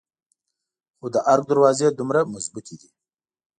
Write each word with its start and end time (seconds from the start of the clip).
خو 0.97 1.05
د 1.13 1.15
ارګ 1.33 1.43
دروازې 1.51 1.87
دومره 1.91 2.19
مظبوتې 2.33 2.75
دي. 2.81 2.89